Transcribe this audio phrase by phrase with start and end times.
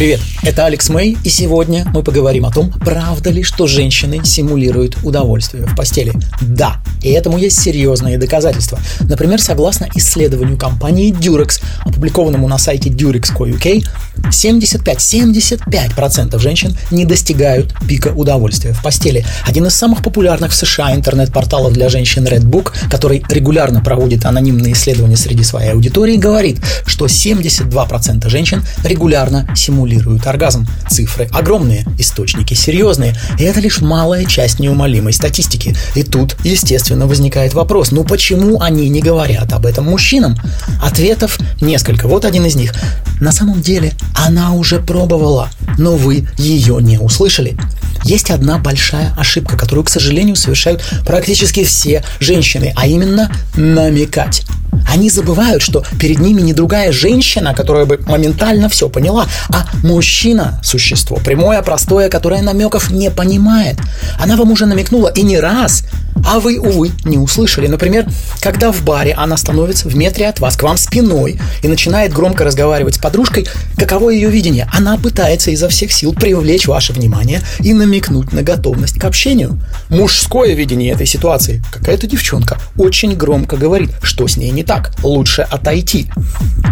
[0.00, 4.96] Привет, это Алекс Мэй, и сегодня мы поговорим о том, правда ли, что женщины симулируют
[5.02, 6.14] удовольствие в постели.
[6.40, 8.78] Да, и этому есть серьезные доказательства.
[9.00, 13.84] Например, согласно исследованию компании Durex, опубликованному на сайте durex.co.uk,
[14.30, 19.26] 75-75% женщин не достигают пика удовольствия в постели.
[19.46, 25.18] Один из самых популярных в США интернет-порталов для женщин Redbook, который регулярно проводит анонимные исследования
[25.18, 30.66] среди своей аудитории, говорит, что 72% женщин регулярно симулируют оргазм.
[30.88, 35.76] Цифры огромные, источники серьезные, и это лишь малая часть неумолимой статистики.
[35.94, 40.36] И тут, естественно, возникает вопрос, ну почему они не говорят об этом мужчинам?
[40.82, 42.08] Ответов несколько.
[42.08, 42.74] Вот один из них.
[43.20, 47.56] На самом деле она уже пробовала, но вы ее не услышали.
[48.04, 54.44] Есть одна большая ошибка, которую, к сожалению, совершают практически все женщины, а именно намекать.
[54.90, 60.60] Они забывают, что перед ними не другая женщина, которая бы моментально все поняла, а мужчина–
[60.64, 63.78] существо прямое, простое, которое намеков не понимает.
[64.18, 65.84] Она вам уже намекнула и не раз,
[66.24, 67.66] а вы, увы, не услышали.
[67.66, 68.06] Например,
[68.40, 72.44] когда в баре она становится в метре от вас, к вам спиной, и начинает громко
[72.44, 74.68] разговаривать с подружкой, каково ее видение?
[74.72, 79.60] Она пытается изо всех сил привлечь ваше внимание и намекнуть на готовность к общению.
[79.88, 81.62] Мужское видение этой ситуации.
[81.70, 86.10] Какая-то девчонка очень громко говорит, что с ней не так, лучше отойти.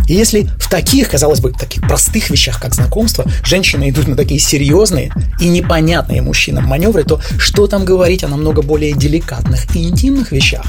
[0.07, 4.41] И если в таких, казалось бы, таких простых вещах, как знакомство, женщины идут на такие
[4.41, 9.28] серьезные и непонятные мужчинам маневры, то что там говорить о намного более деликатных
[9.75, 10.65] и интимных вещах?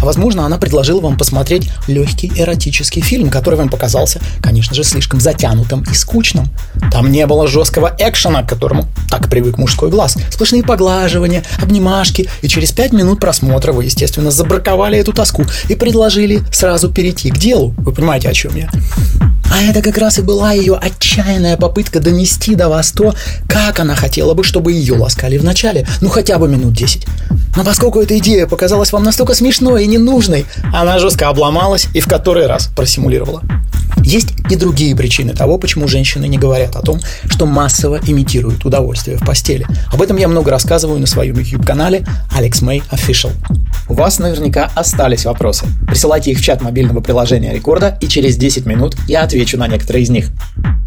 [0.00, 5.20] А возможно, она предложила вам посмотреть легкий эротический фильм, который вам показался, конечно же, слишком
[5.20, 6.48] затянутым и скучным.
[6.90, 10.16] Там не было жесткого экшена, к которому так привык мужской глаз.
[10.30, 16.42] Сплошные поглаживания, обнимашки, и через пять минут просмотра вы, естественно, забраковали эту тоску и предложили
[16.52, 17.74] сразу перейти к делу.
[17.78, 18.70] Вы понимаете, о чем я?
[19.50, 23.14] А это как раз и была ее отчаянная попытка донести до вас то,
[23.48, 27.06] как она хотела бы, чтобы ее ласкали в начале, ну хотя бы минут 10.
[27.56, 32.06] Но поскольку эта идея показалась вам настолько смешной и ненужной, она жестко обломалась и в
[32.06, 33.42] который раз просимулировала.
[34.08, 36.98] Есть и другие причины того, почему женщины не говорят о том,
[37.28, 39.66] что массово имитируют удовольствие в постели.
[39.92, 43.32] Об этом я много рассказываю на своем YouTube-канале Alex May Official.
[43.86, 45.66] У вас наверняка остались вопросы.
[45.86, 50.04] Присылайте их в чат мобильного приложения Рекорда, и через 10 минут я отвечу на некоторые
[50.04, 50.30] из них.